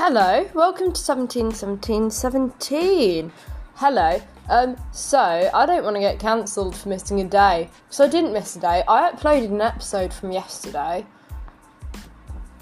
[0.00, 3.32] Hello, welcome to 17 17 17.
[3.74, 4.22] Hello.
[4.48, 7.68] Um, so I don't want to get cancelled for missing a day.
[7.90, 8.84] So I didn't miss a day.
[8.86, 11.04] I uploaded an episode from yesterday.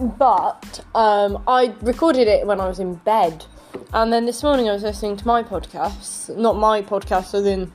[0.01, 3.45] But um, I recorded it when I was in bed.
[3.93, 6.35] And then this morning I was listening to my podcast.
[6.35, 7.71] Not my podcast as in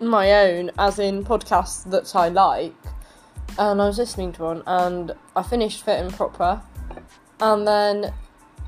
[0.00, 2.74] my own, as in podcasts that I like.
[3.58, 6.62] And I was listening to one and I finished Fit and Proper.
[7.40, 8.14] And then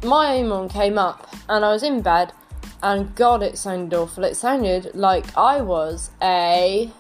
[0.03, 2.33] my one came up and I was in bed
[2.83, 4.25] and God, it sounded awful.
[4.25, 6.91] It sounded like I was a.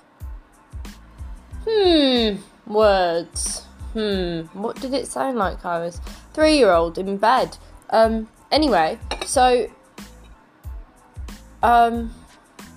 [1.66, 2.36] Hmm,
[2.66, 3.62] words.
[3.92, 6.00] Hmm, what did it sound like I was?
[6.32, 7.56] Three year old in bed.
[7.90, 9.70] Um, anyway, so.
[11.62, 12.14] Um,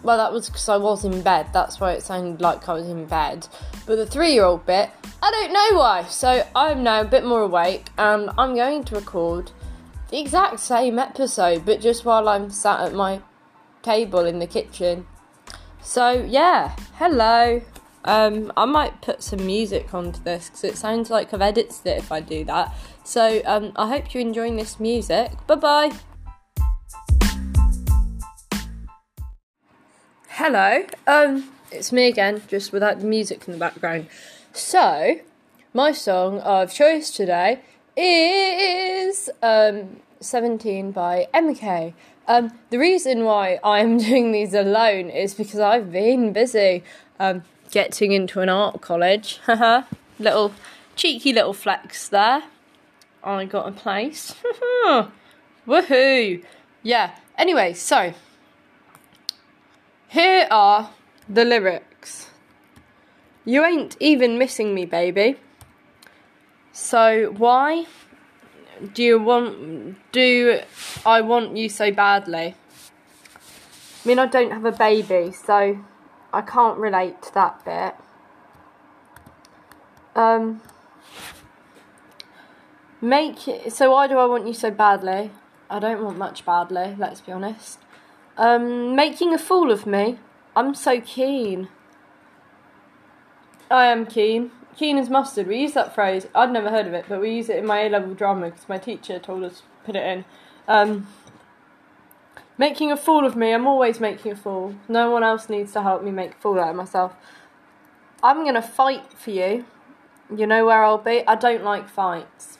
[0.01, 1.47] well, that was because I was in bed.
[1.53, 3.47] That's why it sounded like I was in bed.
[3.85, 4.89] But the three year old bit,
[5.21, 6.03] I don't know why.
[6.05, 9.51] So I'm now a bit more awake and I'm going to record
[10.13, 13.19] the exact same episode, but just while I'm sat at my
[13.81, 15.07] table in the kitchen.
[15.81, 17.63] So yeah, hello.
[18.05, 21.97] Um, I might put some music onto this because it sounds like I've edited it
[21.97, 22.77] if I do that.
[23.03, 25.31] So um, I hope you're enjoying this music.
[25.47, 25.91] Bye bye.
[30.27, 30.85] Hello.
[31.07, 34.05] Um, it's me again, just without the music in the background.
[34.51, 35.21] So,
[35.73, 37.61] my song of choice today
[37.97, 38.72] is
[39.43, 41.93] um, 17 by MK.
[42.27, 46.83] Um, the reason why I'm doing these alone is because I've been busy
[47.19, 49.39] um, getting into an art college.
[50.19, 50.53] little
[50.95, 52.43] cheeky little flex there.
[53.23, 54.33] I got a place.
[55.67, 56.43] Woohoo!
[56.81, 57.15] Yeah.
[57.37, 58.13] Anyway, so
[60.07, 60.89] here are
[61.27, 62.27] the lyrics.
[63.45, 65.37] You ain't even missing me, baby.
[66.71, 67.85] So why
[68.93, 70.59] do you want do
[71.05, 72.55] I want you so badly?
[73.35, 75.79] I mean I don't have a baby, so
[76.33, 77.95] I can't relate to that bit.
[80.15, 80.61] Um
[83.01, 83.37] make
[83.69, 85.31] so why do I want you so badly?
[85.69, 87.79] I don't want much badly, let's be honest.
[88.37, 90.19] Um making a fool of me.
[90.55, 91.69] I'm so keen.
[93.71, 95.47] I am keen keen as mustard.
[95.47, 96.27] We use that phrase.
[96.33, 98.67] I'd never heard of it, but we use it in my A level drama because
[98.67, 100.25] my teacher told us to put it in.
[100.67, 101.07] Um,
[102.57, 103.51] making a fool of me.
[103.51, 104.75] I'm always making a fool.
[104.87, 107.13] No one else needs to help me make a fool out of myself.
[108.21, 109.65] I'm gonna fight for you.
[110.35, 111.27] You know where I'll be.
[111.27, 112.57] I don't like fights.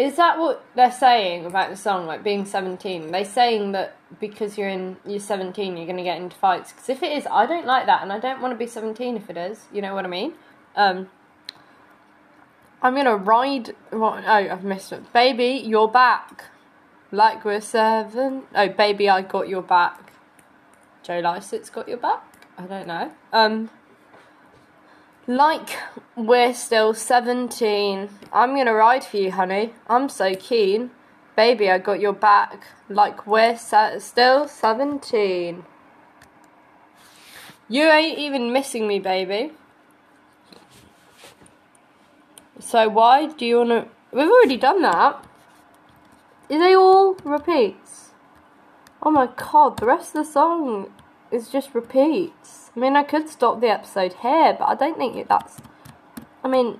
[0.00, 3.08] Is that what they're saying about the song, like being 17?
[3.08, 6.72] Are they saying that because you're in you're 17, you're going to get into fights?
[6.72, 9.16] Because if it is, I don't like that, and I don't want to be 17
[9.18, 9.66] if it is.
[9.70, 10.32] You know what I mean?
[10.76, 11.08] Um,
[12.82, 13.74] I'm gonna ride.
[13.90, 14.24] What?
[14.26, 15.12] Oh, I've missed it.
[15.12, 16.44] Baby, you're back.
[17.12, 18.44] Like we're seven.
[18.54, 20.12] Oh, baby, I got your back.
[21.02, 22.22] Joe Lycett's got your back.
[22.56, 23.10] I don't know.
[23.32, 23.70] Um,
[25.26, 25.78] like
[26.16, 28.08] we're still 17.
[28.32, 29.74] I'm gonna ride for you, honey.
[29.88, 30.90] I'm so keen.
[31.36, 32.66] Baby, I got your back.
[32.88, 35.64] Like we're still 17.
[37.68, 39.52] You ain't even missing me, baby.
[42.60, 43.88] So why do you want to...
[44.12, 45.24] We've already done that.
[46.50, 48.10] Are they all repeats?
[49.02, 50.92] Oh my god, the rest of the song
[51.30, 52.70] is just repeats.
[52.76, 55.56] I mean, I could stop the episode here, but I don't think that's...
[56.44, 56.78] I mean,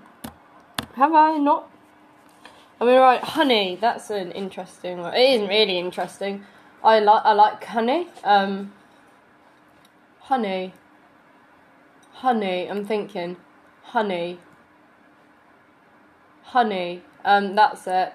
[0.97, 1.71] have I not?
[2.81, 5.15] I mean, right, honey, that's an interesting one.
[5.15, 6.45] It isn't really interesting.
[6.83, 8.09] I like I like honey.
[8.25, 8.73] Um,
[10.21, 10.73] honey.
[12.13, 13.37] Honey, I'm thinking.
[13.83, 14.39] Honey
[16.51, 17.03] honey.
[17.25, 18.13] Um, that's it.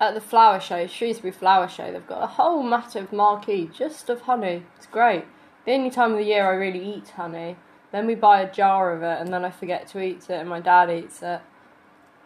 [0.00, 4.22] At the flower show, Shrewsbury Flower Show, they've got a whole massive marquee just of
[4.22, 4.62] honey.
[4.76, 5.24] It's great.
[5.64, 7.56] The only time of the year I really eat honey.
[7.90, 10.48] Then we buy a jar of it, and then I forget to eat it, and
[10.48, 11.40] my dad eats it.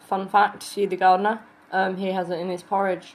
[0.01, 1.41] Fun fact: Stu the gardener,
[1.71, 3.15] um, he has it in his porridge.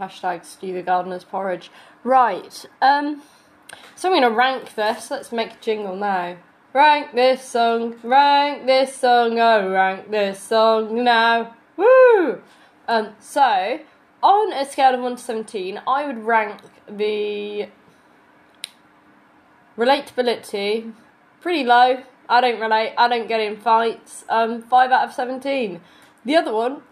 [0.00, 1.70] Hashtag Stu the gardener's porridge.
[2.02, 2.64] Right.
[2.80, 3.22] Um.
[3.94, 5.10] So I'm gonna rank this.
[5.10, 6.36] Let's make a jingle now.
[6.74, 11.56] Rank this song, rank this song, oh, rank this song now.
[11.78, 12.42] Woo!
[12.86, 13.80] Um, so,
[14.22, 17.68] on a scale of 1 to 17, I would rank the
[19.78, 20.92] relatability
[21.40, 22.02] pretty low.
[22.28, 24.26] I don't relate, I don't get in fights.
[24.28, 25.80] Um, 5 out of 17.
[26.26, 26.82] The other one,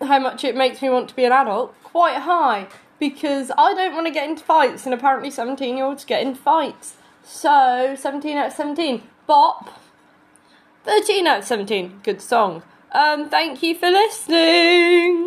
[0.00, 2.68] how much it makes me want to be an adult, quite high.
[2.98, 6.34] Because I don't want to get into fights, and apparently 17 year olds get in
[6.34, 6.94] fights.
[7.22, 9.02] So, 17 out of 17.
[9.26, 9.80] Bop.
[10.84, 12.00] 13 out of 17.
[12.02, 12.62] Good song.
[12.92, 15.14] Um, thank you for listening.